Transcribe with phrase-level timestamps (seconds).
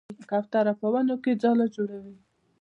[0.29, 2.15] کوتره په ونو کې ځاله جوړوي.